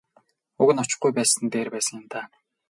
Уг 0.61 0.69
нь 0.73 0.81
очихгүй 0.83 1.11
байсан 1.15 1.41
нь 1.45 1.51
дээр 1.53 1.67
байсан 1.73 1.95
юм 1.99 2.05
даа. 2.11 2.25